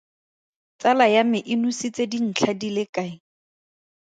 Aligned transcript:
Tsala 0.79 1.05
ya 1.15 1.23
me 1.31 1.39
e 1.53 1.55
nositse 1.61 2.03
dintlha 2.11 2.51
di 2.59 2.69
le 2.75 2.83
kae? 2.95 3.13